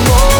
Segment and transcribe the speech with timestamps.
[0.00, 0.39] она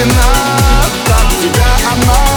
[0.00, 0.22] вина.
[1.06, 2.29] Так тебя она